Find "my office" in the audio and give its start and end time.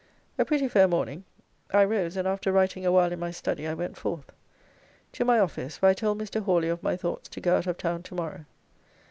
5.23-5.79